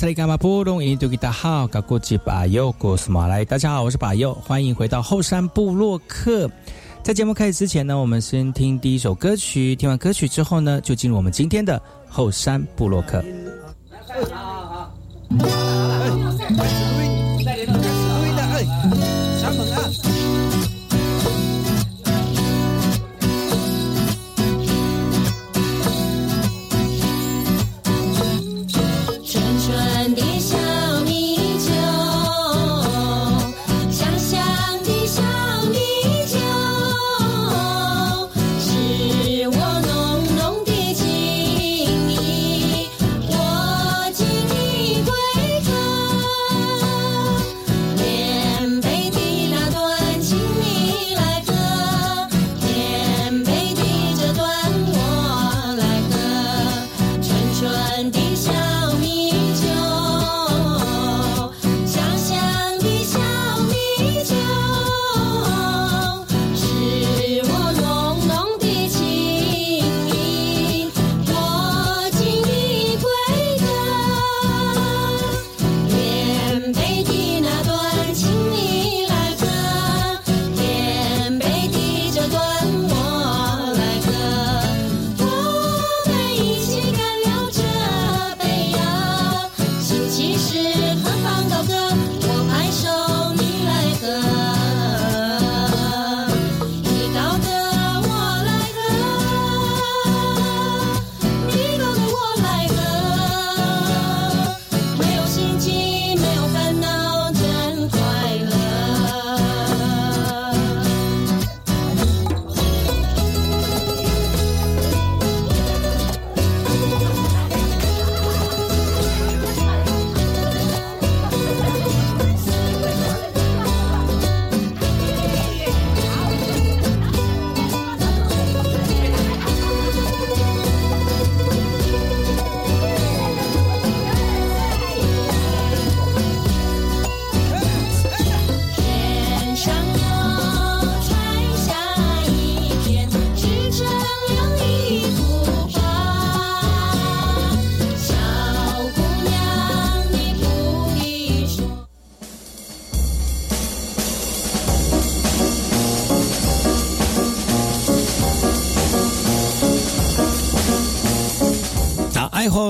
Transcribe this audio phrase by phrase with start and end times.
[0.00, 0.06] 大
[3.58, 6.50] 家好，我是巴尤，欢迎回到后山部落客。
[7.02, 9.76] 在节目开始之前呢，我们先听第一首歌曲。
[9.76, 13.22] 听完歌曲之后呢，就进入我们今天的后山部落客。
[14.32, 14.94] 好好
[15.38, 15.59] 好。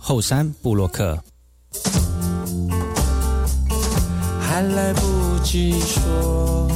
[0.00, 1.18] 后山布洛克，
[4.40, 6.66] 还来不及说，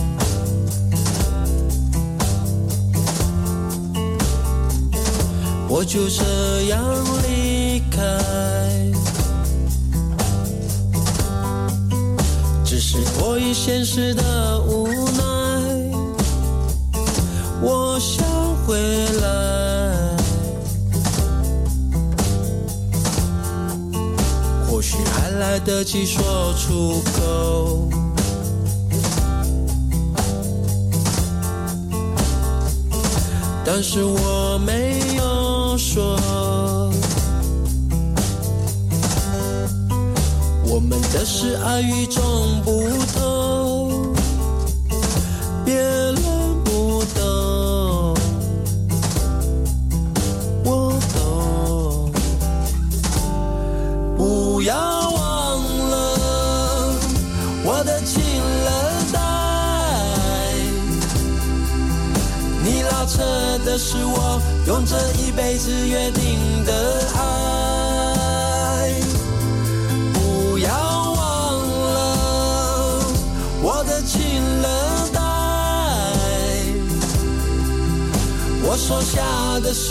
[5.69, 6.85] 我就这样
[7.23, 7.99] 离开，
[12.65, 14.87] 只是迫于现实的无
[15.17, 15.23] 奈，
[17.63, 18.27] 我想
[18.67, 18.77] 回
[19.23, 19.72] 来。
[25.43, 27.89] 来得及说出口，
[33.65, 36.17] 但是我没有说。
[40.65, 42.23] 我们的是爱与众
[42.63, 44.15] 不同，
[45.65, 45.75] 别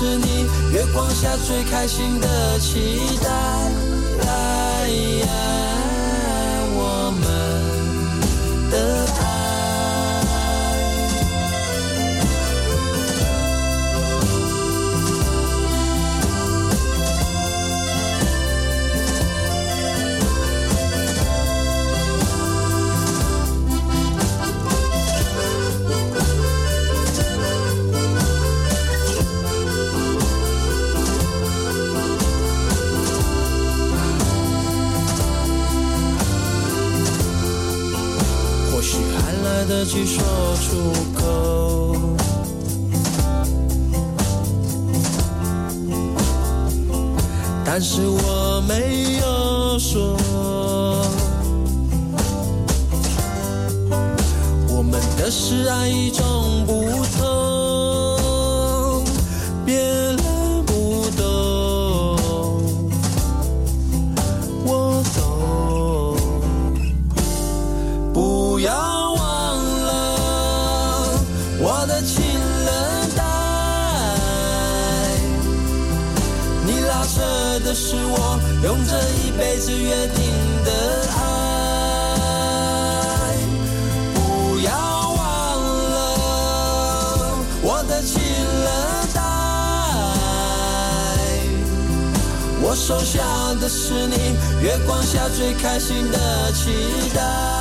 [0.01, 3.71] 是你月光下最开心的期待。
[72.03, 73.23] 情人带，
[76.65, 77.21] 你拉扯
[77.65, 80.23] 的是我用这一辈子约定
[80.65, 80.71] 的
[81.17, 81.19] 爱。
[84.15, 84.71] 不要
[85.09, 85.19] 忘
[85.89, 85.95] 了
[87.61, 88.67] 我的情人
[89.13, 89.21] 带。
[92.63, 93.21] 我收下
[93.59, 97.60] 的是你月光下最开心的期待。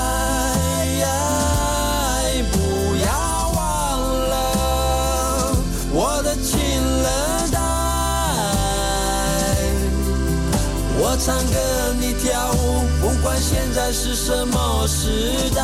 [11.22, 15.60] 唱歌，你跳舞，不管现在是什么时代。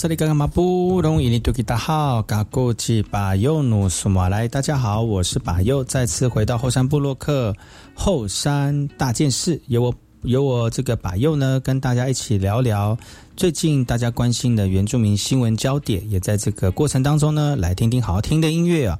[0.00, 7.54] 这里刚刚嘛不容易，你对大号，嘎古吉巴右努苏马来，大家好，我是把右，再次回到后山部落克
[7.92, 12.96] 后山大件事，由我由我这个把右呢，跟大家一起聊聊
[13.36, 18.98] 最近大家关心的原住民新闻焦点，也在这个过程当中呢，来听听好好听的音乐啊。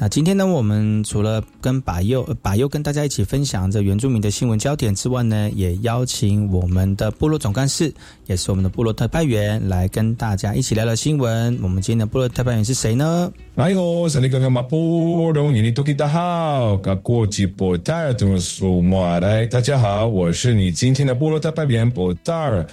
[0.00, 7.92] 那今天呢，我们除了跟把右把右跟大家一起分享这原住民的新闻焦点之外呢，也邀请我们的部落总干事，
[8.26, 11.58] 也是我们的部落特派员，来跟大家一起聊聊新闻。
[11.60, 13.32] 我们今天的部落特派员是谁呢？
[13.56, 22.64] 哎呦，这里刚刚嘛不容易，你都给大好，噶国际波达尔同苏马来，大家好，我是你今天的部落特派员波达尔。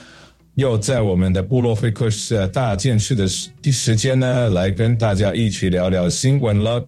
[0.54, 6.86] 又在我们的部落会客室大件事的时时间呢，来跟大家一起聊聊新闻了。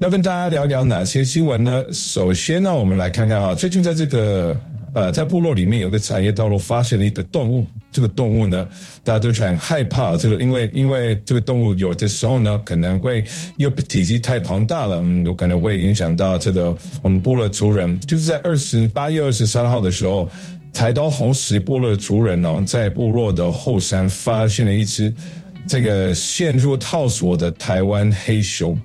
[0.00, 1.84] 要跟大家聊聊哪些新闻呢？
[1.92, 4.56] 首先呢，我们来看看啊，最近在这个
[4.92, 8.68] 呃，在部落里面有个产业道路发现了一个动物，这个动物呢，
[9.04, 13.24] 大家都很害怕，这个因为因为这个动物有的时候呢，可能会
[13.56, 20.28] 因为体积太庞大了，嗯，有可能会影响到这个我们部落族人，就是在二十八月二十三号的时候。
[20.72, 25.14] 台刀红石部落族人哦，在部落的后山发现了一只
[25.68, 28.76] 这个陷入套索的台湾黑熊，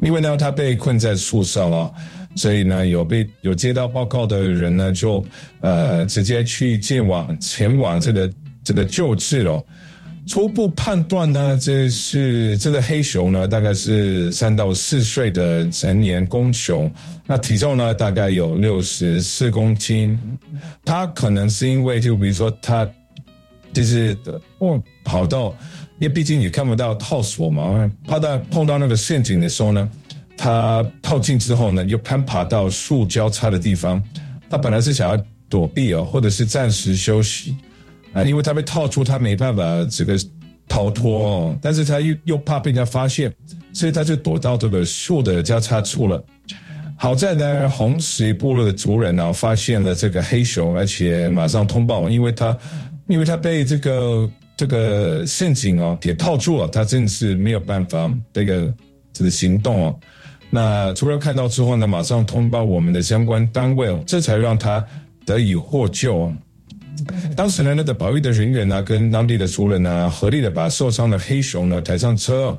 [0.00, 1.92] 因为呢，它被困在树上了，
[2.34, 5.24] 所以呢，有被有接到报告的人呢，就
[5.60, 9.64] 呃直接去前往前往这个这个救治了。
[10.26, 16.92] 初步判断呢，这是这个黑熊呢，大概是三到四岁的成年公熊，
[17.26, 20.18] 那体重呢大概有六十四公斤。
[20.84, 22.84] 它可能是因为，就比如说它
[23.72, 24.18] 就是
[24.58, 25.54] 哦跑到，
[25.98, 29.90] 因为毕竟你看不到套索嘛，怕到碰到那个陷阱的时候呢，
[30.36, 34.02] 它套进之后呢，又攀爬到树交叉的地方，
[34.50, 37.56] 它本来是想要躲避哦，或者是暂时休息。
[38.12, 40.18] 啊，因为他被套住，他没办法这个
[40.66, 43.30] 逃脱哦，但是他又又怕被人家发现，
[43.74, 46.24] 所以他就躲到这个树的交叉处了。
[46.96, 52.56] 好在呢，红石部落的族人呢发现了这个黑熊，而且马上通报，因为他
[53.06, 54.26] 因为他被这个
[54.56, 58.74] 这个陷阱哦给套住了，他真的是没有办法这个
[59.12, 60.00] 这个行动哦。
[60.48, 64.82] 那除了看到之后呢，马上通报我们的相关单位哦，这才让他
[65.24, 66.32] 得以获救。
[67.36, 72.56] 当时呢，那个保育的人员呢，跟当地的族人呢，合力的把受伤的黑熊呢抬上车，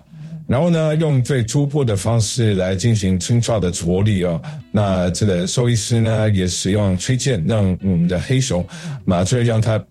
[0.48, 4.42] 然后呢，用最突破的方式来进行清创的处理哦。
[4.72, 8.66] 那这个兽医师呢，也使用吹箭，让我们的黑熊
[9.04, 9.84] 麻醉，让它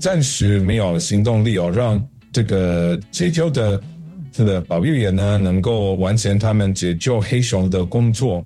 [0.00, 3.78] 暂时没有行动力哦，让这个解救的
[4.32, 8.42] 这个保育员呢，能够完成他们解救黑熊的工作。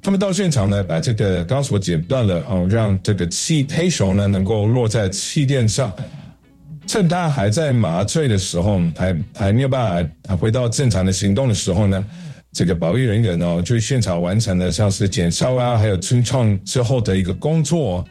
[0.00, 5.92] 他们到现场呢，把这个钢索剪断了哦，让这个气黑熊呢能够落在气垫上。
[6.90, 12.04] 趁他还在麻醉的时候，还还没有办法回到正常的行动的时候呢，
[12.52, 18.04] 这个保育人员哦，就现场完成了像是减烧啊，还有清创之后的一个工作。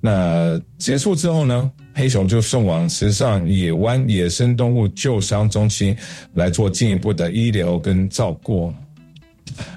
[0.00, 5.94] 那结束之后呢，黑熊就送往时尚野湾野生动物救伤中心
[6.32, 8.72] 来做进一步的医疗跟照顾。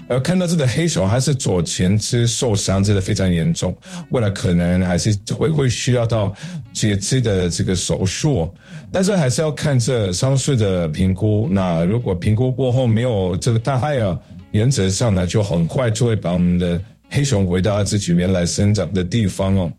[0.08, 3.76] 而看到这个黑熊还是左前肢受伤，真的非常严重，
[4.10, 6.34] 未来可能还是会会需要到
[6.74, 8.50] 截肢的这个手术，
[8.92, 11.48] 但是还是要看这伤势的评估。
[11.52, 14.20] 那如果评估过后没有这个大碍啊，
[14.52, 19.72] 原则上呢就很快就会把我们的黑熊回到自己原来生长的地方哦。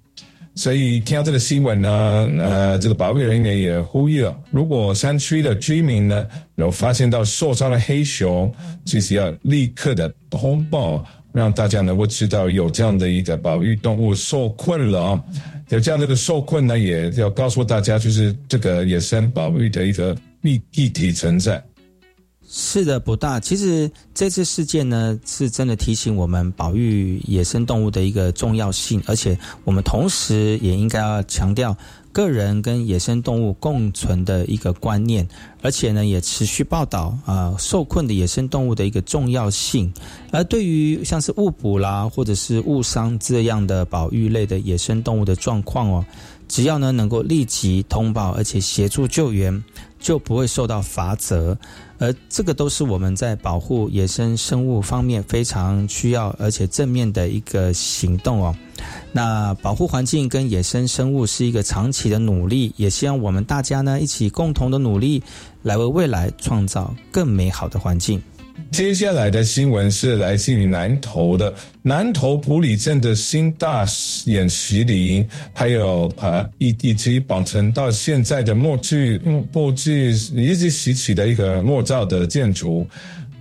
[0.59, 8.53] 所以听到这个新闻呢，呃，这个保卫人员也呼吁了，如果山区的居民呢有发现到受伤的黑熊，
[8.85, 15.25] 其实要立刻的通报，让大家能够知道有这样的一个保育动物受困了啊。
[15.69, 21.62] 有这样的一个受困呢，也要告诉大家，就是这个野生保育的一个议议题存在。
[22.50, 23.38] 是的，不大。
[23.38, 31.76] 其实这次事件呢，是真的提醒我们保育野生动物的一个重要性，而且我们同时也应该要强调
[32.11, 35.28] 个人跟野生动物共存的一个观念，
[35.61, 39.93] 而且呢，也持续报道啊受困的野生动物的一个重要性。
[40.31, 46.02] 而对于像是误捕啦，或者是误伤这样的保育类的野生动物的状况哦，
[46.49, 49.62] 只要呢能够立即通报，而且协助救援，
[50.00, 51.55] 就不会受到罚则。
[51.99, 58.55] 而这个都是我们在保护野生生物方面非常需要而且正面的一个行动哦。
[59.12, 65.23] 那保护环境跟野生生物是一个长期的努力，也希望我们大家呢一起共同的努力，
[65.62, 68.23] 来为未来创造更美好的环境。
[68.70, 73.84] 接下来的新闻是来自于南投的南投埔里镇的新大
[74.26, 79.20] 演习林，还有呃一一起保存到现在的木具
[79.52, 82.87] 木质一直拾起的一个木造的建筑。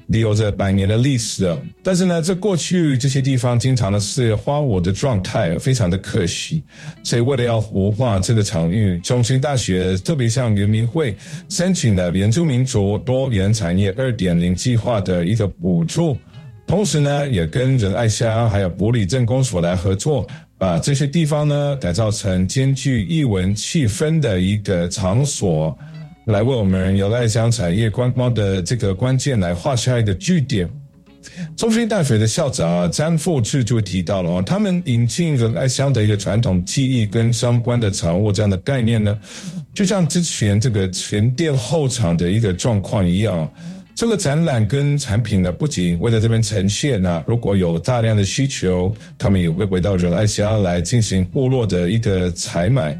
[0.10, 6.64] 有着百年的历史，但是呢，这过去这些地方经常的是荒芜的状态，非常的可惜。
[7.04, 11.16] 所以为了要活化这个场域，中心大学特别向原民会
[11.50, 16.18] 申请了原住民族多元产业二点零计划的一个补助，
[16.66, 20.26] 同时呢，也跟仁爱乡还有埔里镇公所来合作，
[20.58, 25.78] 把这些地方呢改造成兼具艺文气氛的一个场所。
[26.27, 30.69] 来为我们有爱乡产业观光的这个关键来画下一个句点。
[31.55, 39.17] 中心大学的校长詹富志就提到了哦，他们引进仁爱乡的一个传统技艺跟相关的产物这样的概念呢，
[39.74, 43.50] 就像之前这个前店后厂的一个状况一样，
[43.96, 53.00] 这个展览跟产品呢，不仅为了这边呈现啊，如果有大量的需求，他们也会回到仁爱乡来进行部落的一个采买。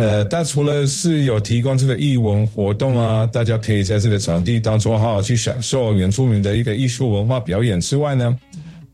[0.00, 8.34] 呃，它除了是有提供这个艺文活动啊，大家可以在这个场地当中好好去享受原住民的一个艺术文化表演之外呢，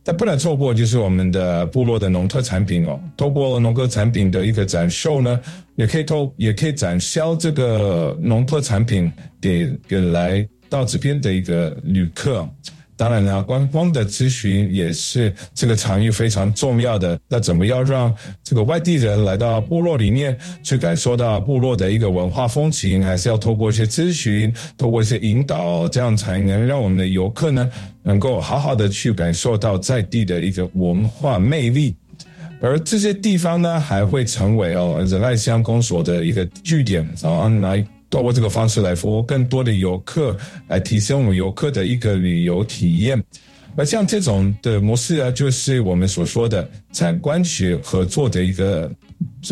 [0.02, 2.98] 但不能错过就是我们的部落的农特产品哦。
[3.16, 5.40] 透过农特产品的一个展售呢，
[5.76, 12.48] 也可以透也可以展销这个农特产品给给来到这边的一个旅客。
[12.96, 17.18] 当然了，观光的咨询也是这个场域非常重要的。
[17.28, 18.12] 那怎么样让
[18.42, 23.04] 这个外地人来到部落里面去感受到部落的一个文化风情？
[23.04, 27.70] 还是要透过一些咨询，透过一些引导，这样才能让我们的游客呢，
[28.02, 31.94] 能够好好的去感受到在地的一个文化魅力。
[32.62, 37.86] 而这些地方呢，还会成为哦仁爱乡公所的一个据点，然后来。
[38.16, 40.35] 通过这个方式来服务更多的游客，
[40.68, 43.23] 来提升我们游客的一个旅游体验。
[43.76, 48.90] 而像这种的模式啊，就是我们所说的产官学合作的一个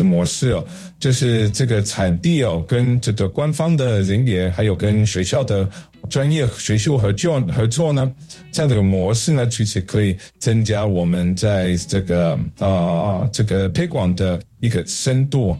[0.03, 0.65] 模式哦，
[0.99, 5.69] 就是这个产地哦，跟这个官方的人员，还有跟学校的
[6.09, 8.11] 专业学校合作合作呢，
[8.51, 15.55] 这样的模式呢，其实可以增加我们在这个啊这个推广的一个深度。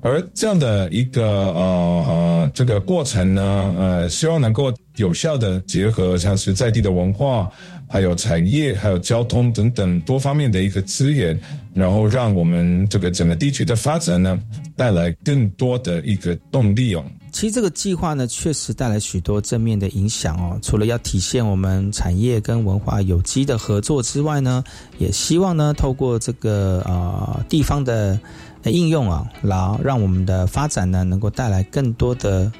[0.00, 7.50] 而这样的一个呃呃这个过程呢，呃，希望能够有效的结合像是在地的文化，
[7.88, 11.38] 还有产业，还有交通等等多方面的一个资源，
[11.74, 14.38] 然后让我们这个整个地区的发展呢，
[14.76, 17.04] 带来更多的一个动力哦。
[17.32, 20.58] 其实这个计划呢，确实带来许多正面的影响哦。
[20.62, 24.62] 除了要体现我们产业跟文化有机的合作之外呢，
[24.98, 28.16] 也希望呢，透过这个呃地方的。
[28.64, 32.50] 应用啊，然后让我们的发展呢，能够带来更多的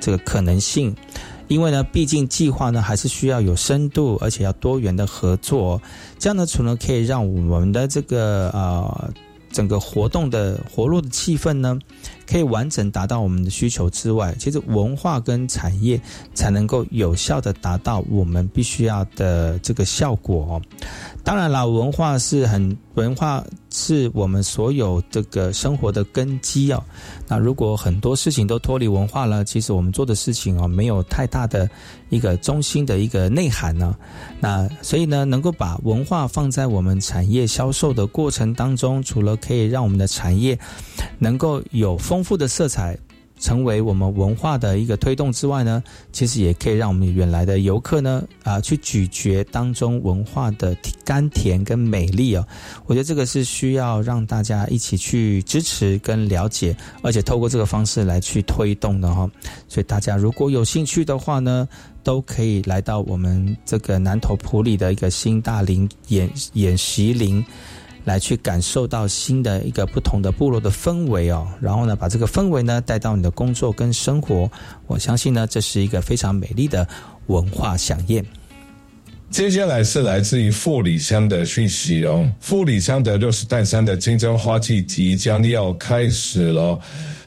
[0.00, 0.94] 这个可能性。
[1.48, 5.80] 因为呢，毕竟计划呢还是需要有深度，而且要多元的合作。
[6.18, 9.08] 这样呢，除了可以让我们的这个啊
[9.50, 11.78] 整个活动的活络的气氛呢，
[12.28, 15.98] 可以完整达到我们的需求之外，其实文化跟产业
[16.34, 20.60] 才能够有效的达到我们必须要的这个效果。
[21.24, 26.82] 当然啦，文化是很文化是我们所有这个生活的根基哦。
[27.26, 31.68] 那如果很多事情都脱离文化了，其实我们做的事情哦，没有太大的
[32.08, 33.94] 一个中心的一个内涵呢。
[34.40, 40.58] 那所以呢，能够把文化放在我们产业销售的过程当中，除了可以让我们的产业
[41.18, 42.98] 能够有丰丰富的色彩。
[43.40, 52.44] 成为我们文化的一个推动之外呢，其实也可以让我们远来的游客呢啊去咀嚼当中文化的甘甜跟美丽哦。
[52.86, 59.30] 我觉得这个是需要让大家一起去支持跟了解，而且透过这个方式来去推动的哈。
[59.68, 61.68] 所以大家如果有兴趣的话呢，
[62.02, 67.44] 都可以来到我们这个南投埔里的一个新大林演演习林。
[68.08, 74.50] 来去感受到新的一个不同的部落的氛围哦，然后呢，把这个氛围呢带到你的工作跟生活，
[74.86, 76.88] 我相信呢，这是一个非常美丽的
[77.26, 78.24] 文化飨宴。
[79.30, 86.80] 接下来是来自于富里乡的讯息哦，富里乡的六十担山的金针花季即将要开始了，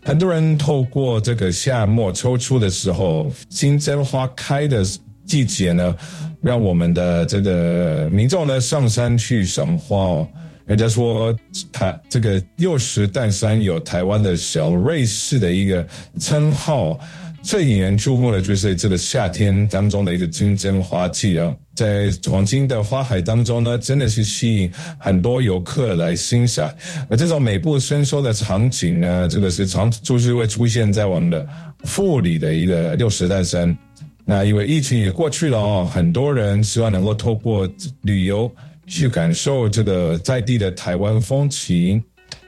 [0.03, 4.83] 很多人透过这个夏末秋初的时候，金针花开的
[5.27, 5.95] 季节呢，
[6.41, 10.27] 让我们的这个民众呢上山去赏花哦。
[10.71, 11.37] 人家说
[11.69, 15.85] 台这个六十担山有台湾的小瑞士的一个
[16.17, 16.97] 称号，
[17.43, 26.73] 最引人注目的就是这个夏天当中的一个金针花季啊，在黄金的花海当中呢，真的是吸引很多游客来欣赏。
[27.09, 31.45] 而这种美不胜收的场景呢，这个是常就是会出现在我们的
[31.83, 33.77] 富里的一个六十担山。
[34.23, 37.69] 那因为疫情也过去了哦，很多人希望能够透过
[38.03, 38.49] 旅游。
[38.87, 42.03] 去感受这个在地的台湾风情。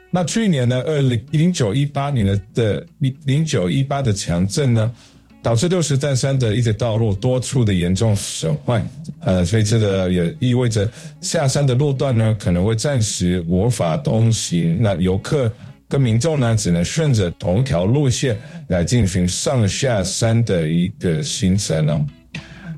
[0.09, 4.93] 那去年呢，二零零九一八年的的零零九一八的强震呢，
[5.41, 8.85] 导致六十担山的一些道路多处的严重损坏。
[9.21, 10.87] 呃，所以这个也意味着
[11.19, 14.77] 下山的路段呢，可能会暂时无法通行。
[14.79, 15.51] 那游客
[15.89, 22.05] 跟民众呢，只能顺着同条路线来进行上下山的一个行程哦。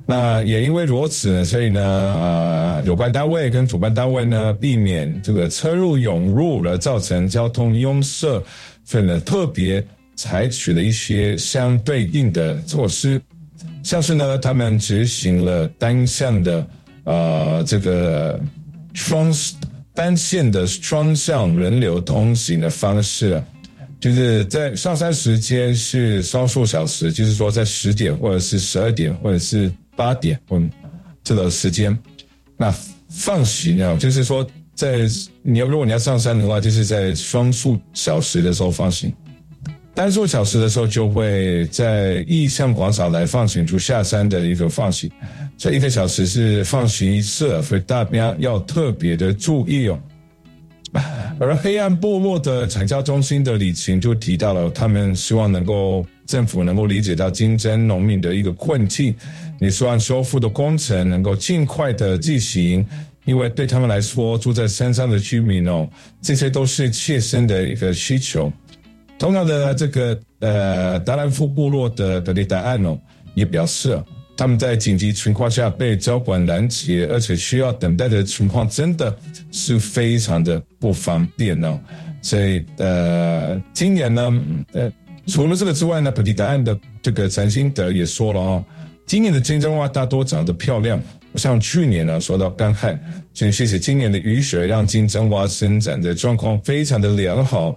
[0.08, 8.40] 那也因为如此，所以呢，呃，有关单位跟主办单位呢，避免这个车入涌入而造成交通拥塞，
[8.84, 9.84] 所以呢，特别
[10.16, 13.20] 采取了一些相对应的措施，
[13.82, 16.68] 像是呢，他们执行了单向的，
[17.06, 18.40] 呃，这个
[18.94, 19.34] 双
[19.92, 23.42] 单线的双向人流通行的方式，
[24.00, 29.72] 就是在上山时间是双数小时，就是说在十点或者是十二点或者是。
[29.96, 30.70] 八点，嗯，
[31.24, 31.98] 这个时间，
[32.58, 32.74] 那
[33.10, 35.08] 放行啊，就是说，在
[35.42, 39.14] 你要如果你要上山的话，就是在双数小时的时候放行，
[39.94, 45.10] 单数小时的时候就会在意向广场来放行，就下山的一个放行，
[45.58, 50.00] 这一个小时是放行一次，所以大家要特别的注意哦。
[51.40, 59.14] 而黑暗部落的产教中心的李晴就提到了，他们希望能够政府能够理解到金针农民的一个困境。
[59.60, 62.86] 你希望修复的工程能够尽快的进行，
[63.26, 65.88] 因为对他们来说，住在山上的居民哦，
[66.22, 68.52] 这些都是切身的一个需求。
[69.18, 72.98] 同样的，这个呃达兰夫部落的的答案哦，
[73.34, 74.02] 也表示
[74.38, 79.16] 他们在紧急情况下被交管拦截，而且需要等待的情况真的
[79.52, 81.80] 是非常的不方便哦。
[82.22, 84.44] 所以呃，今年呢，
[84.74, 84.92] 呃，
[85.28, 88.66] 除了这个之外呢，本地答案的这个陈新德也说了哦。
[89.06, 91.00] 今年的金针花大多长得漂亮，
[91.38, 93.00] 像去年呢，受到干旱，
[93.34, 97.76] 所以谢谢今年的雨水，让金针花生长的状况非常的良好。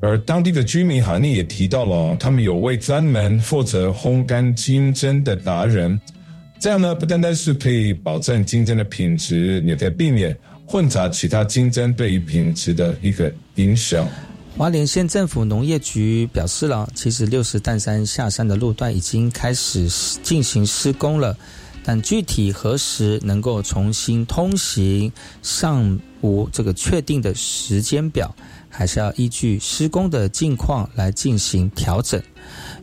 [0.00, 6.00] 而当地的居民行业也提到了，他们有位专门负责烘干金针的达人，
[6.60, 14.06] 这样呢，不单单是可以保证金针的品质，也可以避免混杂其他金针对于品质的一个影响。
[14.56, 19.88] 花莲县政府农业局表示了，其实六十担山下山的路段已经开始
[20.20, 21.36] 进行施工了。
[21.88, 28.30] 但具体何时能够重新通行，尚无这个确定的时间表，
[28.68, 32.22] 还是要依据施工的近况来进行调整。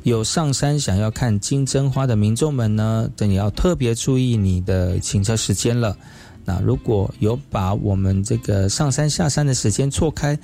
[0.02, 5.96] 有上山想要看金针花的民众们呢，等你要特别注意你的行车时间了。
[6.44, 10.36] 那如果有把我们这个上山下山的时间错开，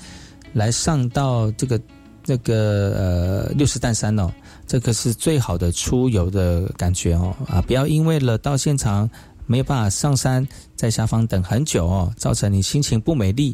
[0.53, 1.81] 来上到这个
[2.27, 2.93] 那个
[3.47, 4.31] 呃六十担山哦。
[4.71, 7.61] 这个是最好的出游的感觉哦啊！
[7.61, 9.09] 不要因为了到现场
[9.45, 13.53] 没有办法上山，在下方等很久哦，造成你心情不美丽。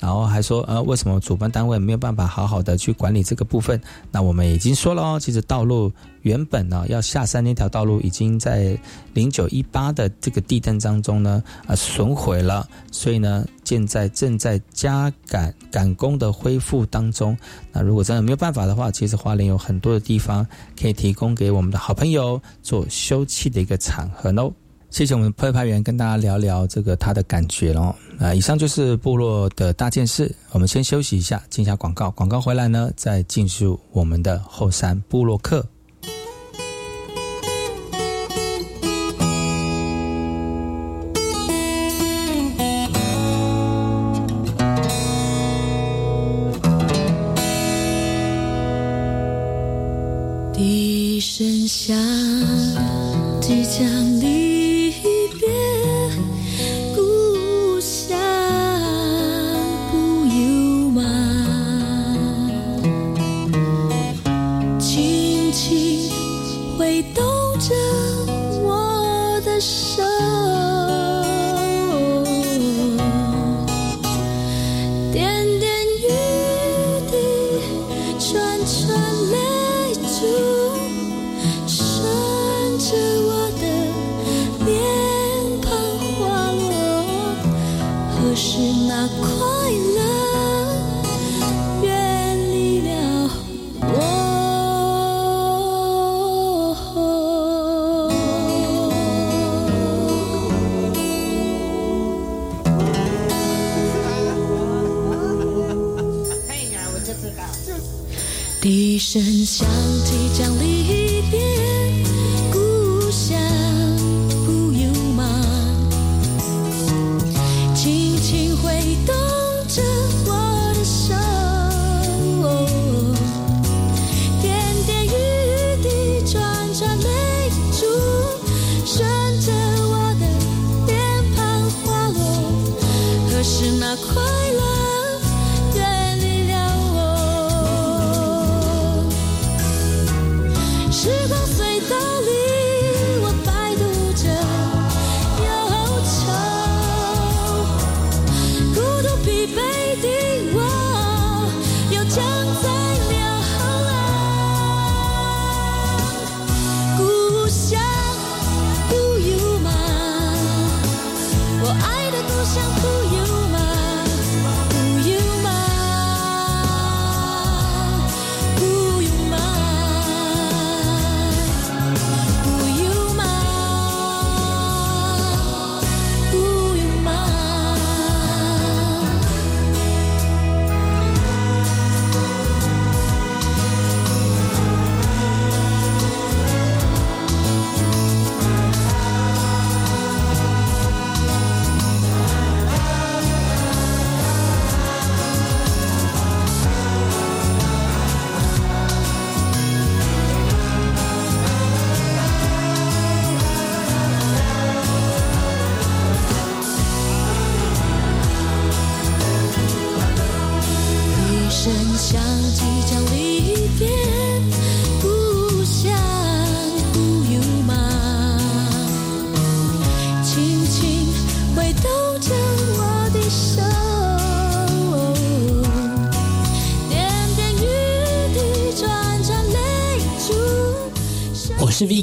[0.00, 3.80] 然后还说，呃，为什么主办单位没有办法好好的去管理这个部分？
[4.10, 8.78] 那我们已经说了哦，其实道路原本呢要下山那条道路已经在
[9.12, 17.36] 零九一八的这个地震当中呢啊损毁了，所以呢现在正在加赶赶工的恢复当中。
[17.72, 20.46] 那如果真的没有办法的话，其实花莲有很多的地方
[20.80, 24.52] 可以提供给我们的好朋友做休憩的一个场合喽。
[24.98, 27.94] 谢谢我们特派员跟大家聊聊这个他的感觉哦。
[28.18, 30.34] 啊，以上就是部落的大件事。
[30.50, 32.10] 我们先休息一下，进一下广告。
[32.10, 35.64] 广告回来呢，再进入我们的后山部落客。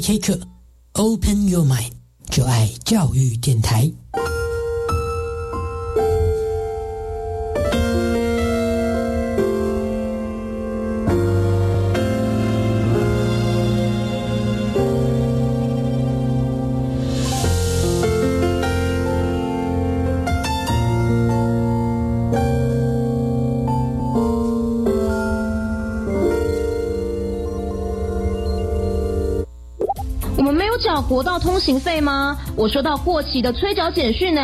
[0.06, 0.30] Take,
[0.94, 1.95] Open your mind.
[31.26, 32.38] 没有缴国道通行费吗？
[32.56, 34.40] 我收到过期的催缴简讯呢，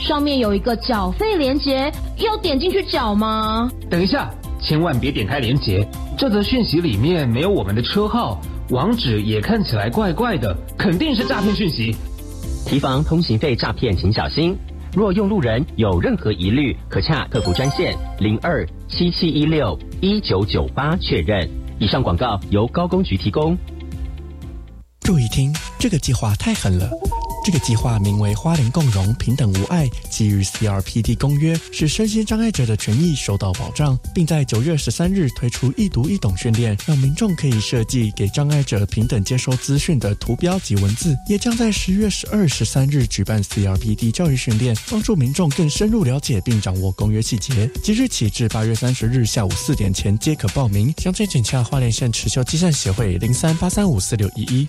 [0.00, 3.70] 上面有一个缴费连接，要点进去缴吗？
[3.90, 11.94] 等一下，千万别点开链接，这则讯息里面没有我们的车号，网址也看起来怪怪的，肯定是诈骗讯息。
[12.64, 14.56] 提防通行费诈骗，请小心。
[14.94, 21.46] 若用路人有任何疑虑，可洽客服专线零二七七一六一九九八确认。
[21.78, 23.58] 以上广告由高工局提供。
[25.00, 25.52] 注意听，
[25.84, 26.90] 这个计划太狠了。
[27.44, 41.14] 这个计划名为“花莲共融平等无碍”，基于 CRPD 公约，使身心障碍者的权益受到保障，并在九月十三日推出易读易懂训练，让民众可以设计给障碍者平等接收资讯的图标及文字。
[41.28, 47.70] 也将在十月十二、十三日举办 CRPD 教育训练，帮助民众更深入了解并掌握公约细节。
[47.82, 50.90] 即日起至八月三十日下午四点前皆可报名。
[50.96, 54.66] 详情请洽花莲县持修基善协会零三八三五四六一一。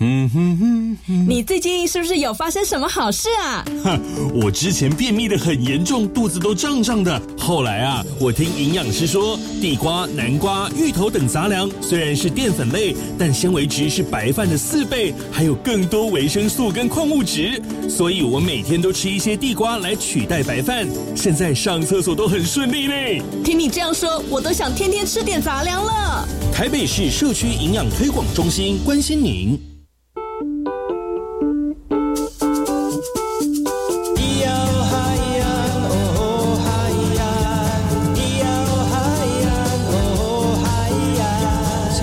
[0.00, 3.64] 嗯哼哼哼，你最近是不是有发生什么好事啊？
[3.84, 4.00] 哼，
[4.42, 7.22] 我之前便秘的很严重，肚子都胀胀的。
[7.38, 17.62] 后来啊，我听营养师说，地瓜、南瓜、芋头等杂粮虽然是淀粉类，但纤维值是白饭的四倍，还有更多维生素跟矿物质。
[17.88, 23.22] 所以我每天都吃一些地瓜来取代白饭，现在上厕所都很顺利嘞。
[23.44, 26.26] 听你这样说，我都想天天吃点杂粮了。
[26.52, 29.60] 台北市社区营养推广中心关心您。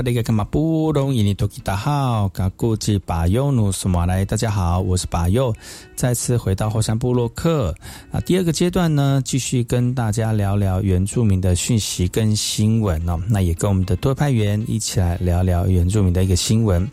[0.00, 5.54] 萨利格卡马布隆伊尼托吉达好，嘎古吉巴尤努苏马来，大家好，我是巴尤，
[5.94, 7.74] 再次回到后山部落克
[8.10, 8.18] 啊。
[8.20, 13.20] 第二个阶段呢，继续跟大家聊聊原住民的讯息跟新闻哦。
[13.28, 16.90] 那也跟我们的多派员一起来聊聊原住民的一个新闻。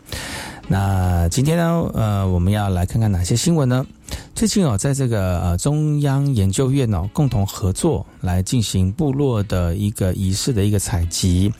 [0.66, 3.86] 那今天呢，呃，我们要来看看哪些新闻呢？
[4.34, 11.52] 最近哦，在这个呃中央研究院哦共同合作来进行部落的一个仪式的一个采集，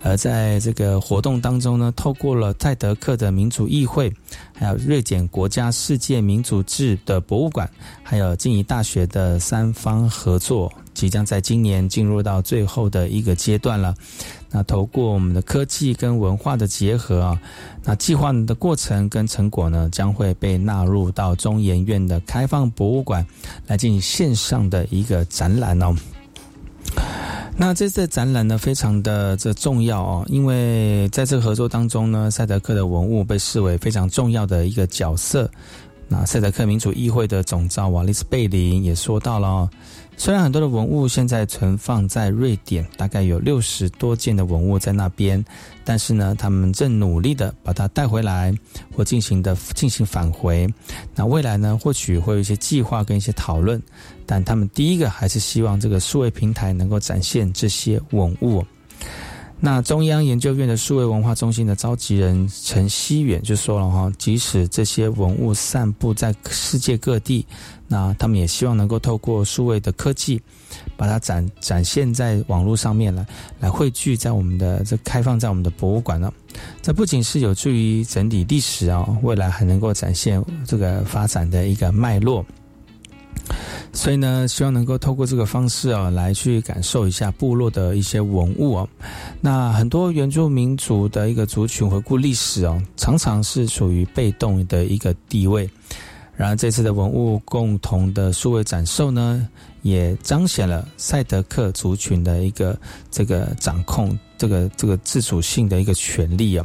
[0.00, 4.12] 而在这个活动当中呢，透过了泰德克的民主议会，
[4.54, 7.68] 还有瑞典国家世界民主志的博物馆，
[8.02, 13.92] 还有静宜大学的三方合作，即将在今年进入到最后的一个阶段了。
[14.52, 17.40] 那透过我们的科技跟文化的结合啊，
[17.84, 23.24] 那计划的过程跟成果呢，将会被纳入到中研院的开放博物馆
[23.68, 25.94] 来进行线上的一个展览哦。
[27.56, 35.48] 那这次展览呢，非常的这重要哦，因为在这个合作当中呢，赛德克的文物被视为非常重要的一个角色。
[36.08, 39.70] 那赛德克民主议会的总召瓦利斯贝林也说到了。
[40.20, 45.42] 虽然很多的文物现在存放在瑞典，大概有六十多件的文物在那边，
[45.82, 48.54] 但是呢，他们正努力的把它带回来，
[48.94, 50.68] 或进行的进行返回。
[51.14, 53.82] 那未来呢，或许会有一些计划跟一些讨论，
[54.26, 58.62] 但他们第一个还是希望这个数位平台能够展现这些文物。
[59.62, 67.46] 那中央研究院的数位文化中心的召集人陈希远就说了哈，即使这些文物散布在世界各地。
[67.86, 70.40] 那他们也希望能够透过数位的科技，
[70.96, 73.26] 把它展展现在网络上面来，
[73.58, 76.32] 来汇聚在我们的这开放在我们的博物馆呢。
[76.80, 82.46] 这不仅是有助于整理历史啊，未来还能够展现这个发展的一个脉络。
[83.92, 88.86] 所以呢，希望能够透过这个方式啊，来去感受一下部落的一些文物啊。
[89.40, 95.68] 那很多原住民族的一个族群回顾历史哦，常常是处于被动的一个地位。
[96.36, 99.46] 然而，这次的文物共同的数位展售呢，
[99.82, 102.78] 也彰显了赛德克族群的一个
[103.10, 106.64] 这个掌控、这个这个自主性的一个权利啊。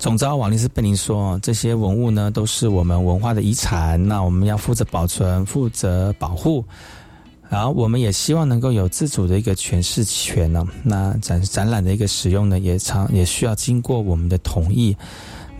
[0.00, 6.64] 总招王律师贝宁说，这些文物呢都是我们文化的遗产，那我们要负责保存、负责保护。
[7.50, 10.66] 然后我们也希望能够有自主的一个诠释权呢。
[10.82, 14.96] 那展展览的一个使用呢，也常也需要经过我们的同意。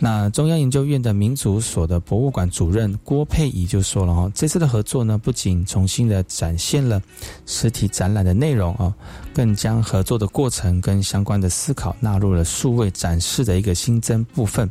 [0.03, 6.99] 那中央研究院的民族所的博物馆主任郭佩仪就说了哦，这次的合作呢，不仅重新的展现了
[7.45, 8.91] 实体展览的内容啊，
[9.31, 14.67] 更将合作的过程跟相关的思考纳入了数位展示的一个新增部分。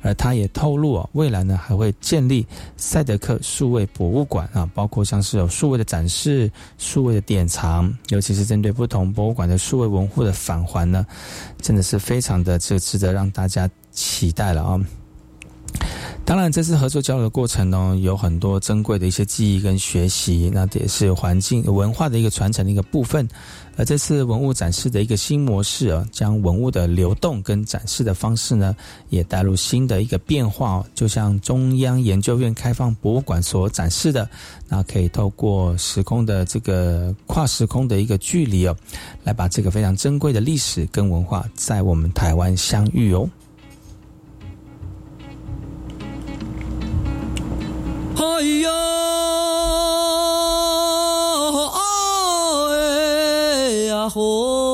[0.00, 11.04] 而他也透露啊，未来呢还会建立赛德克数位博物馆啊，包括像是有数位的展示、数位的典藏，尤其是针对不同博物馆的数位文物的返还呢，
[11.60, 13.68] 真的是非常的这值得让大家。
[13.98, 14.80] 期待了啊！
[16.24, 23.26] 当然，这次合作交流的过程呢，有很多珍贵的一些记忆跟学习，那也是环境文化的一个传承的一个部分。
[23.76, 28.76] 而这次文物展示的一个新模式啊，将文物的流动跟展示的方式呢，
[29.08, 30.84] 也带入新的一个变化。
[30.94, 34.28] 就像中央研究院开放博物馆所展示的，
[34.68, 38.76] 那可以透过时空的这个跨时空的一个距离哦，
[39.24, 43.26] 来把这个非常珍贵的历史跟文化在我们台湾相遇哦。
[48.38, 48.70] 哎呀，
[53.58, 54.67] 哎呀吼！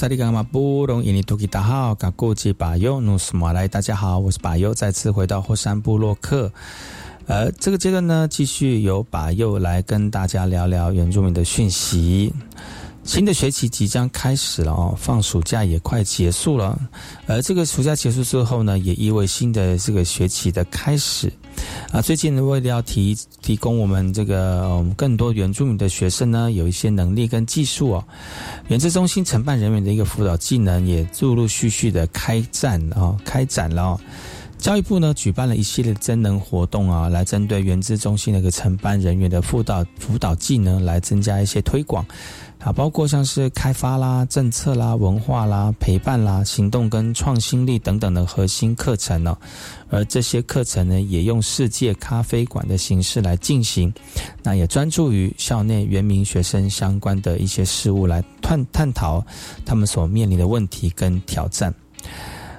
[0.00, 6.50] 萨利伽马布隆伊尼图吉达好，嘎古吉巴尤努斯马来，大家好，我是巴尤，再次回到火山部落克。
[7.26, 12.32] 呃，这个阶段呢，继续由巴尤来跟大家聊聊原住民的讯息。
[13.10, 16.78] 新的学期即将开始了哦，放暑假也快结束了。
[17.26, 21.28] 而这个暑假结束之后呢，也意味新的这个学期的开始。
[21.90, 28.04] 啊，最近为了要提提供我们这个我们更多原住民的学生呢，有一些能力跟技术哦，
[28.68, 34.00] 原子中心承办人员的一个辅导技能也陆陆续续的开展啊，开展了。
[34.56, 42.04] 教育部呢举办了一系列增能活动啊，来针对原子中心那个承办人员的辅导辅导技能来增加一些推广。
[42.60, 49.36] 啊，包括像是开发啦、政策啦、文化啦、陪伴啦、行动跟创新力等等的核心课程呢。
[49.88, 53.92] 而这些课程呢，也用世界咖啡馆的形式来进行，
[54.42, 59.24] 那也专注于校内原名学生相关的一些事物来探探讨
[59.64, 61.74] 他们所面临的问题跟挑战。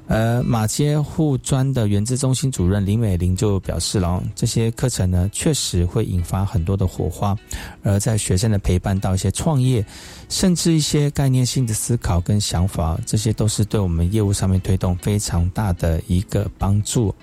[0.07, 7.33] 呃，马街护专的原子中心主任林美玲就表示了，这些课程呢确实会引发很多的火花，
[7.81, 9.85] 而在学生的陪伴到一些创业，
[10.27, 17.15] 甚至一些概念性的思考跟想法，这些都是对我们业务上面推动非常大的一个帮助。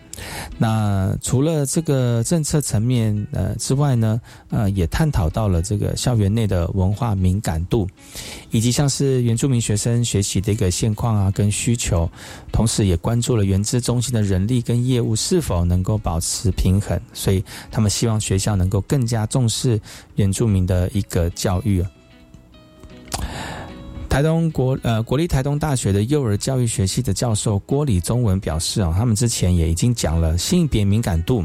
[0.57, 7.87] 那除了这个政策层面呃之外呢，呃，也探讨到了这个校园内的文化敏感度，
[8.51, 12.11] 以及像是原住民学生学习的一个现况啊跟需求，
[12.53, 19.81] 同时也关注了原资中心的人力跟业务是否能够保持平衡，所以他们希望学校能够更加重视
[20.17, 21.85] 原住民的一个教育。
[24.19, 31.45] 台东国呃国立台东大学的幼儿教育学系的教授郭李宗文表示啊，他们之前也已经讲了性别敏感度，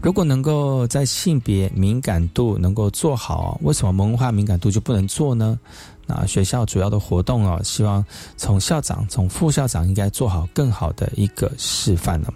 [0.00, 5.58] 如果能够在性别敏感度能够做好，为什么文化敏感度就不能做呢？
[6.06, 8.04] 那学校主要的活动啊，希望
[8.36, 12.32] 从校长、从副校长应该做好更好的一个示范了。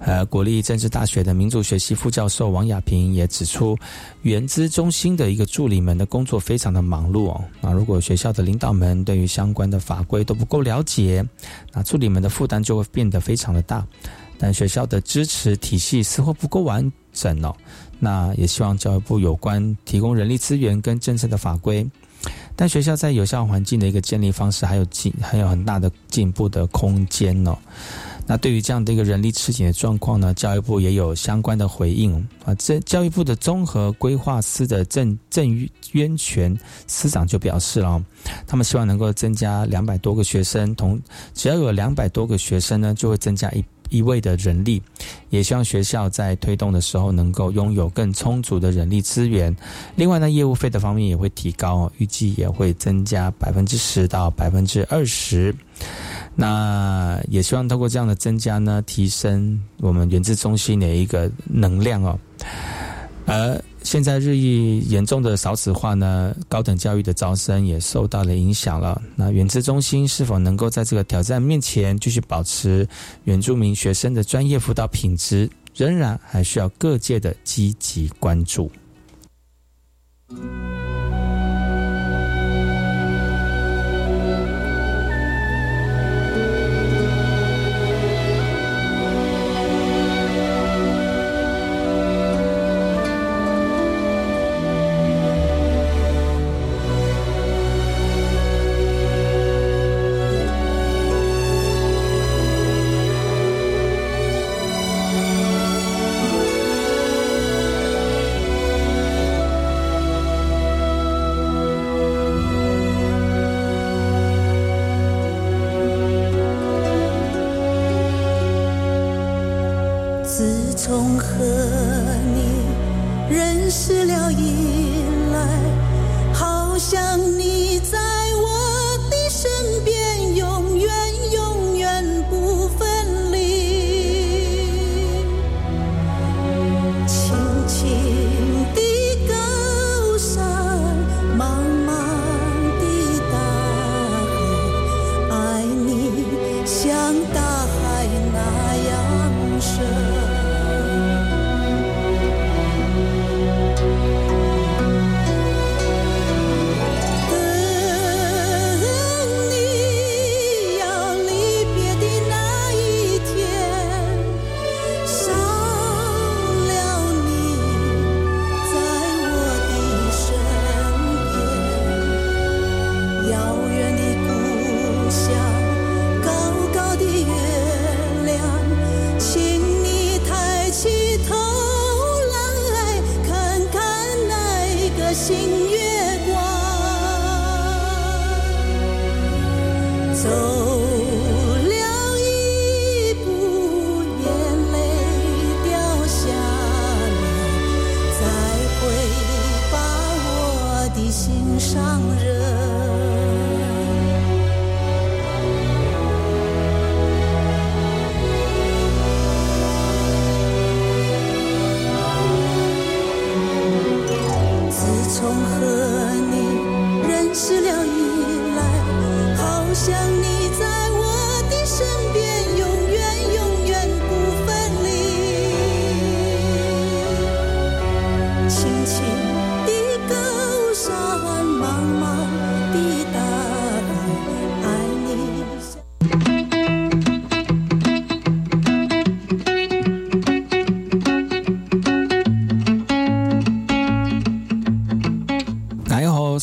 [0.00, 3.74] 呃，国立政治大学的民主学系副教授王亚平也指出，
[4.20, 7.42] 原资中心的一个助理们的工作非常的忙碌哦。
[7.62, 11.24] 那如果学校的领导们对于相关的法规都不够了解，
[11.72, 13.86] 那助理们的负担就会变得非常的大。
[14.36, 17.54] 但学校的支持体系似乎不够完整哦。
[17.98, 21.88] 那也希望教育部有关提供人力资源跟政策的法规。
[22.56, 27.56] 但学校在有效环境的一个建立方式还有进还有很大的进步的空间哦。
[28.26, 32.14] 那对于这样的一个人力吃紧的状况呢，教育部也有相关的回应
[32.44, 32.54] 啊。
[32.54, 38.02] 这教育部的综合规划司的郑郑渊泉司长就表示了，
[38.46, 40.98] 他们希望能够增加两百多个学生，同
[41.34, 44.82] 只要有两百多个学生呢，就会增加一一位的人力。
[45.28, 49.54] 也希望学校在推动的时候能够拥有更充足的人力资源。
[49.96, 55.54] 另外呢，业务费的方面也会提高，预计也会增加百分之十到百分之二十。
[56.36, 62.18] 那也希望通过这样的增加呢，提升我们原子中心的一个能量哦。
[63.26, 69.00] 而现在日益严重的少子化呢，高等教育的招生也受到了影响了。
[69.16, 72.86] 那原子中心是否能够在这个挑战面前继续保持
[73.24, 78.70] 原住民学生的专业辅导品质，仍然还需要各界的积极关注。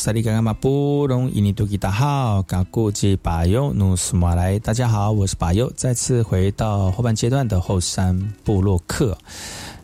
[0.02, 9.16] 萨利嘎嘎马布隆伊尼杜吉达好，嘎古吉巴尤努斯马来，大家好，我是巴尤，再次回到后半阶段的后山部落客，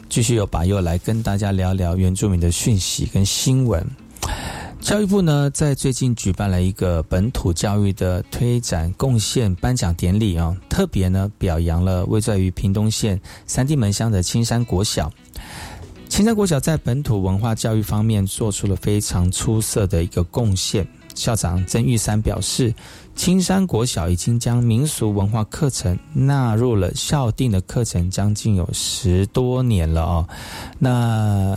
[0.09, 3.87] 继续由巴尤来跟大家聊聊原住民的讯息跟新闻。
[4.81, 15.13] 教育部呢，在最近举办了一个本土教育的推展贡献颁奖典礼啊，特别呢表扬了位在于屏东县三地门乡的青山国小。
[16.19, 20.85] 青山国小在本土文化教育方面做出了非常出色的一个贡献。
[21.15, 22.75] 校长曾玉山表示，
[23.15, 30.29] 青山国小已经将民俗文化课程纳入了校定的课程，将近有十多年了哦。
[30.81, 31.57] 那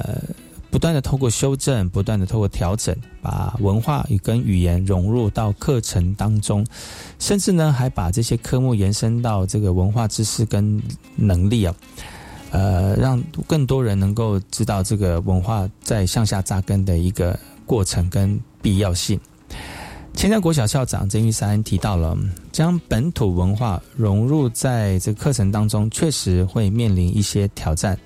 [0.70, 6.64] 不断的透过修正，不断的透过调整，把文化与跟语言融入到课程当中，
[7.18, 10.80] 甚至呢还把这些科目延伸到这个文化知识跟
[11.16, 11.74] 能力啊。
[12.52, 19.20] 呃，让更多人能够知道这个文化在向下扎根的一个过程跟必要性。
[20.14, 22.18] 千江国小校长曾玉山提到了，
[22.52, 27.98] 将本土文化融入在这个课程当中，确实会面临一些挑战。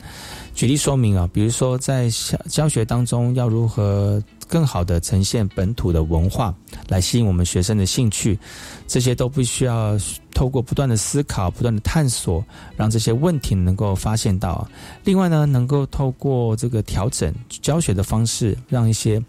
[0.56, 6.56] 举例说明啊，比如说在教教学当中，要如何更好的呈现本土的文化，
[6.88, 8.40] 来吸引我们学生的兴趣，
[8.88, 10.00] 这些都必须要
[10.34, 12.42] 透过不断的思考、不断的探索，
[12.78, 14.66] 让这些问题能够发现到。
[15.04, 19.22] 另外呢，能够透过这个调整教学的方式，让一些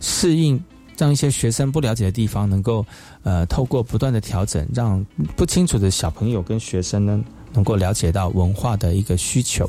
[0.00, 0.58] 适应。
[0.98, 2.84] 让一些学生不了解的地方，能够
[3.24, 5.04] 呃透过不断的调整，让
[5.34, 9.68] 不清楚的小朋友跟学生呢，能够了解到文化的一个需求。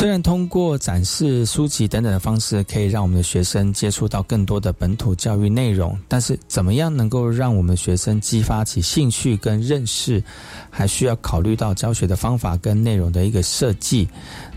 [0.00, 10.24] 虽然通过展示书籍等等的方式，可以让我们的学生接触到更多的本土教育内容，但是怎么样能够让我们学生激发起兴趣跟认识，
[10.70, 14.08] 还需要考虑到教学的方法跟内容的一个设计。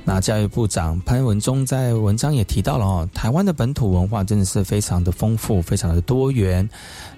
[0.06, 6.68] 那教育部长潘文忠在文章也提到了哦，台湾的本土文化真的是非常的丰富，非常的多元。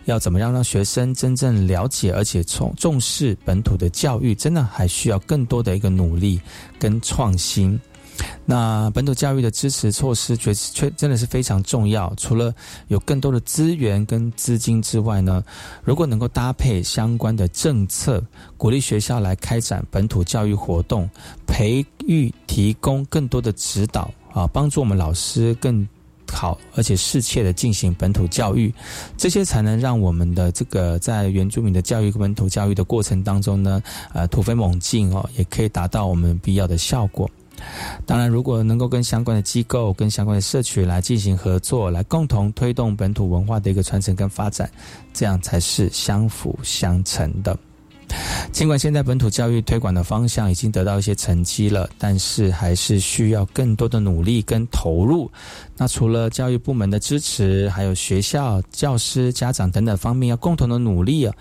[0.05, 6.41] 要怎么样让学生真正了解，而且重重视本土的教育，真的还需要更多的一个努力
[6.79, 7.79] 跟创新。
[8.45, 12.13] 那本土教育的支持措施，确确真的是非常重要。
[12.15, 12.53] 除了
[12.89, 15.43] 有更多的资源跟资金之外呢，
[15.83, 18.23] 如果能够搭配相关的政策，
[18.57, 21.09] 鼓励学校来开展本土教育活动，
[21.47, 25.87] 培育提供更多的指导啊，帮助我们老师更
[26.31, 28.73] 好而且适切的进行本土教育，
[29.17, 33.81] 这些才能让我们的这个在原住民的教育跟本土教育的过程当中呢，
[34.13, 37.29] 呃，突飞猛进哦，也可以达到我们必要的效果。
[38.05, 44.69] 当然，如果能够跟相关的机构、跟相关的社区来进行合作，来共同推动本土文化的一个传承跟发展，
[45.13, 47.57] 这样才是相辅相成的。
[48.51, 55.29] 尽管现在本土教育推广的方向已经得到一些成绩了，但是还是需要更多的努力跟投入。
[55.75, 61.33] 那除了教育部门的支持，还有学校、教师、家长等等方面要共同的努力啊。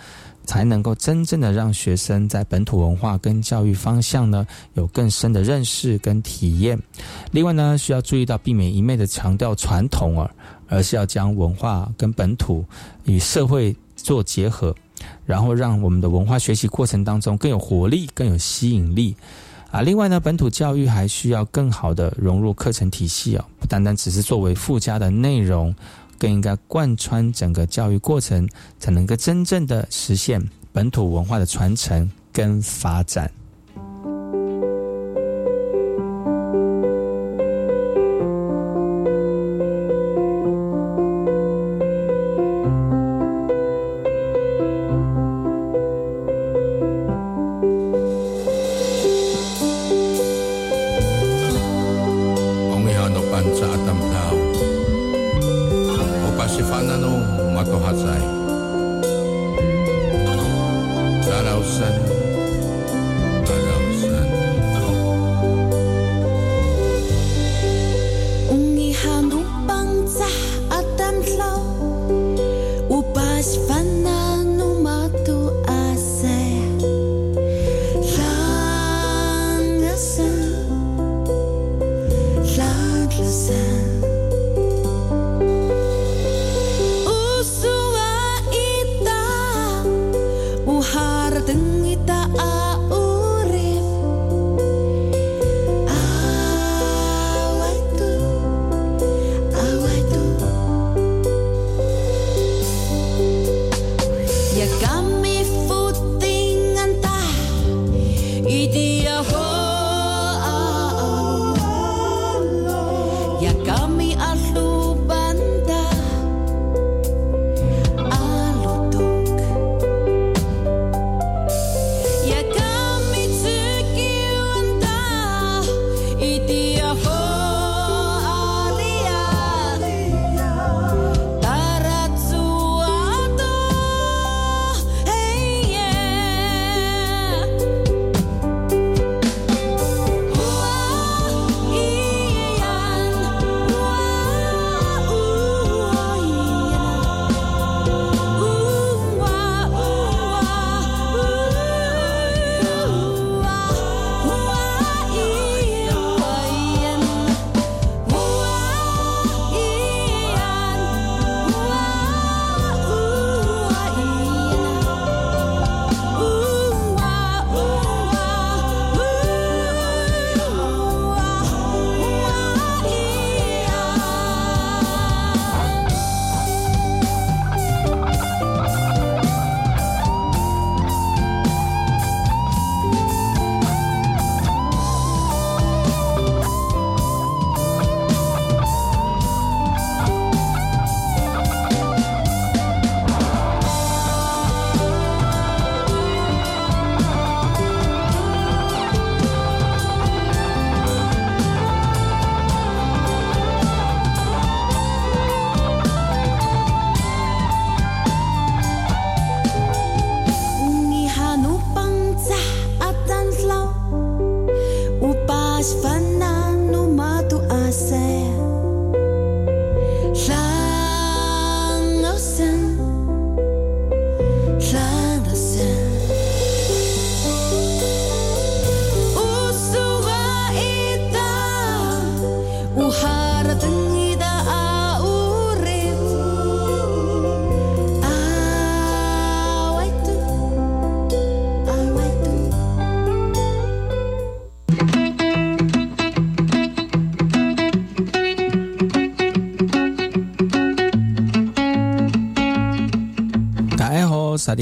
[0.45, 6.79] 才能够真正的让学生在本土文化跟教育方向呢有更深的认识跟体验。
[7.33, 10.31] 另外呢，需要注意到避免一昧的强调传统啊，
[10.69, 12.65] 而是要将文化跟本土
[13.05, 14.75] 与社会做结合，
[15.25, 19.17] 然后让我们的文化学习过程当中更有活力、更有吸引力
[19.71, 19.81] 啊。
[19.81, 25.75] 另外呢，本土教育还需要更好的融入课程体系啊，不单单只是作为附加的内容。
[26.19, 28.49] 更应该贯穿整个教育过程，
[28.79, 30.43] 才能够真正的实现
[30.73, 33.31] 本土文化的传承跟发展。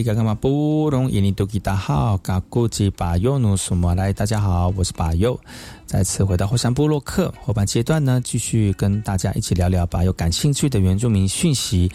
[0.02, 5.38] 好，萨利嘎嘎马布隆伊尼多吉达好，嘎古吉巴尤努苏莫来，大家好，我是巴尤，
[5.86, 11.88] 再次回到火山部落克后半阶段呢，继续跟大家一起聊聊巴尤感兴趣的原住民讯息，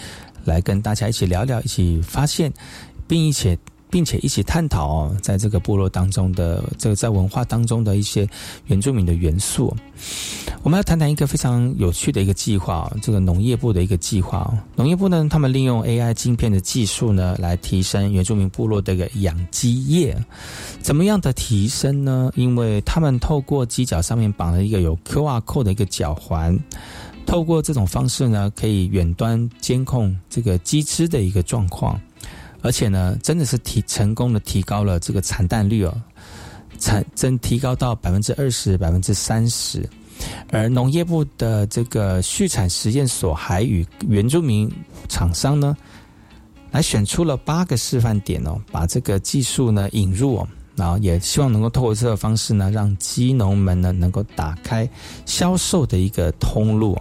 [0.46, 2.54] 来跟大家一起聊聊，一起发现，
[3.08, 3.58] 并且
[3.90, 8.28] 并且一起探讨哦，在这个部落当中的这个在文化当中的一些
[8.66, 9.76] 原住民的元素。
[10.64, 14.54] 我们要谈谈一个非常有趣的一个计划，这个农业部的一个计划。
[14.76, 20.18] 农业部呢，他们利用 AI 晶片的技术呢，来提升原住民部落的一个养鸡业。
[20.82, 22.32] 怎么样的提升呢？
[22.36, 26.58] 因为他们透过鸡脚上面绑了一个有 QR code 的一个脚环。
[27.26, 32.00] 透过这种方式呢，可以远端监控这个鸡只的一个状况，
[32.68, 36.02] 而且呢，真的是提成功的提高了这个产蛋率哦，
[36.80, 39.90] 产真提高到百分之二十、百分之三十。
[40.52, 44.70] 而农业部的这个畜产实验所还与原住民
[45.08, 45.78] 厂商呢，
[46.70, 50.46] 来选出了八个示范点哦，把这个技术呢引入哦，
[50.76, 54.90] 然后也希望能够透过这个方式呢，让鸡农们呢能够打开
[55.26, 56.98] 销售的一个通路。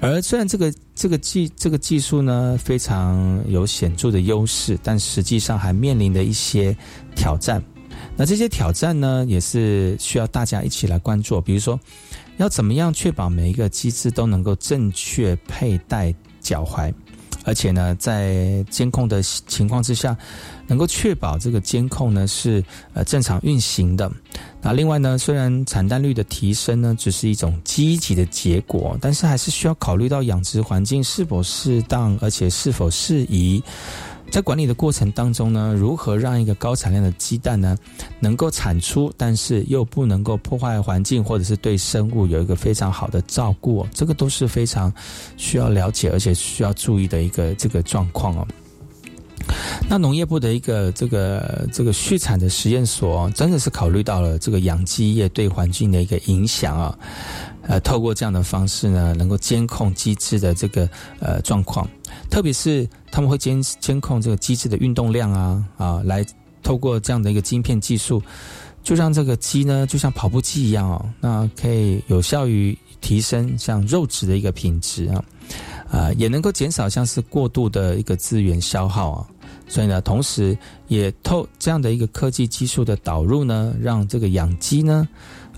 [0.00, 6.76] 而虽然这个这个技这个技术呢非常有显著的优势，但实际上还面临的一些
[7.14, 7.62] 挑战。
[8.16, 11.40] 那这些挑战呢，也是需要大家一起来关注。
[11.40, 11.78] 比如说，
[12.36, 16.92] 要怎么样确保每一个机制都能够正确佩戴脚踝，
[17.46, 20.14] 而且呢，在监控的情况之下，
[20.66, 24.10] 能够确保这个监控呢是呃正常运行的。
[24.60, 33.62] 那另外呢，虽然产蛋率的提升呢只是一种积极的结果，但是还是需要考虑到养殖环境是否适当，而且是否适宜。
[34.30, 37.76] 在管理的过程当中呢，如何让一个高产量的鸡蛋呢
[38.20, 44.92] 能够产出，但是又不能够破坏环境，或者是对生物有一个非常好的照顾、这个都是非常
[45.36, 48.46] 需要了解而且需要注意的一个这个状况哦。
[49.88, 56.98] 那农业部的一个这个这个畜产的实验所，真的是考虑到了这个养鸡业对环境的一个影响啊，
[57.68, 60.88] 呃，透过这样的方式呢，能够监控鸡只的这个
[61.18, 61.88] 呃状况，
[62.30, 66.24] 特别是他们会监监控这个鸡只的运动量啊啊，来
[66.62, 68.22] 透过这样的一个晶片技术，
[68.84, 75.24] 就让这个鸡呢，就像跑步机一样哦，那可以有效于提升像肉质的一个品质啊，
[75.90, 79.26] 啊，也能够减少像是过度的一个资源消耗啊。
[79.68, 80.56] 所以呢，同时
[80.86, 85.08] 也透这样的一个科技技术的导入呢，让这个养鸡呢。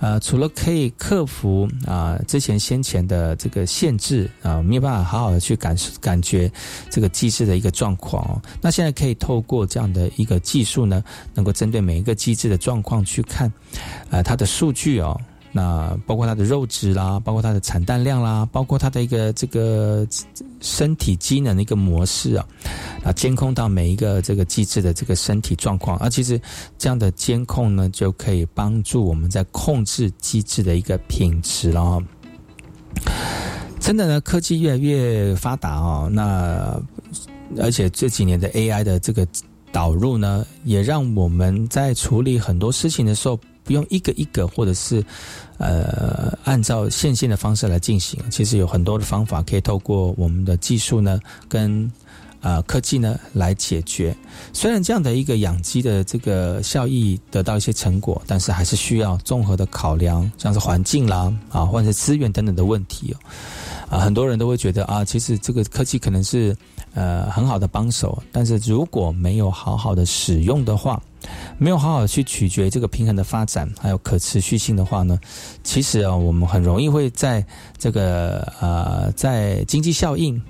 [0.00, 6.50] 呃，除了可以克服啊之前先前的这个限制啊，没有办法好好的去感受感觉
[6.88, 11.02] 这个机制的一个状况哦，那现在可以透过这样的一个技术呢，
[11.34, 13.52] 能够针对每一个机制的状况去看，
[14.10, 15.20] 呃，它的数据哦。
[15.58, 20.06] 那包括它的肉质啦，包括它的产蛋量啦，包括它的一个这个
[20.60, 22.46] 身体机能的一个模式啊，
[23.02, 26.40] 啊，监控到每一个这个机制的这个身体状况，而其实
[26.78, 32.00] 这样的监控呢，就可以帮助我们在控制机制的一个品质了。
[33.80, 36.80] 真的呢，科技越来越发达哦，那
[37.60, 39.26] 而且这几年的 AI 的这个
[39.72, 43.36] 导入呢，也让我们在处理很多事情的时候。
[43.68, 45.04] 不用一个一个，或者是，
[45.58, 48.18] 呃，按照线性的方式来进行。
[48.30, 51.92] 其实有很多的方法可以透过我们的技术呢，跟
[52.40, 54.16] 呃科技呢来解决。
[54.54, 63.16] 虽然这样的一个养鸡的这个效益得到一些成果，但是还是需要综合的考量，像是环境啦啊，或者是资源等等的问题哦。
[63.90, 66.56] 啊，很多人都会觉得啊，其实这个科技可能是
[66.94, 71.02] 呃很好的帮手，但是如果没有好好的使用的话。
[71.58, 75.18] 没有好好去取决这个平衡的发展，还有可持续性的话呢，
[75.62, 77.44] 其实啊，我们很容易会在
[77.76, 80.40] 这个呃，在经济效应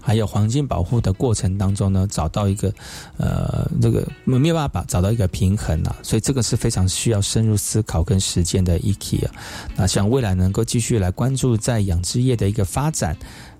[0.00, 2.72] 还有环境保护的过程当中呢，找到一个
[3.18, 9.32] 呃，这个没有办法找到一个平衡啊，所以这个是非常需要深入思考跟实践的议题啊。
[9.76, 13.14] 那像未来能够继续来关注在养殖业的一个发展，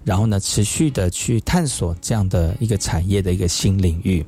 [0.04, 4.24] 然后呢，持续的去探索这样的一个产业的一个新领域。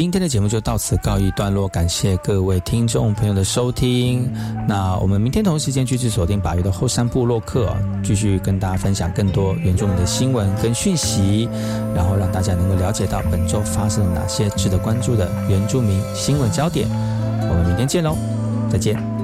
[0.00, 4.32] 今天的节目就到此告一段落，感谢各位听众朋友的收听。
[4.66, 11.46] 那我们明天同一时间继续锁定百越的后山部落客，继续跟大家分享更多原住民的新闻跟讯息，
[11.94, 16.88] 然后让大家能够了解到本周发生了哪些值得关注的原住民新闻焦点。
[17.50, 18.16] 我们明天见喽，
[18.72, 19.19] 再见。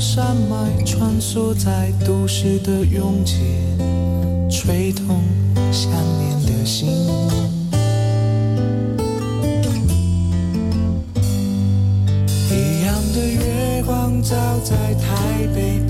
[0.00, 3.34] 山脉穿梭在都市的拥挤，
[4.48, 5.20] 吹痛
[5.72, 6.88] 想念的心。
[12.50, 15.80] 一样的月光照在台北